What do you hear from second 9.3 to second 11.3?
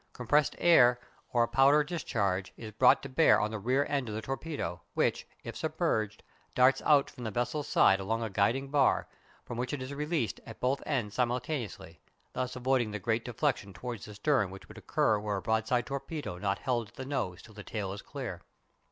from which it is released at both ends